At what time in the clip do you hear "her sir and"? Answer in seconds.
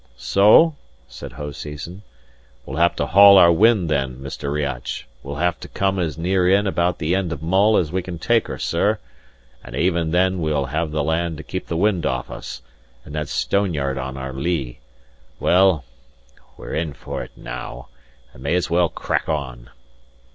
8.47-9.75